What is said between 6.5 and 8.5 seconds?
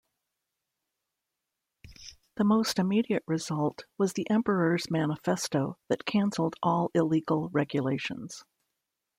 all illegal regulations.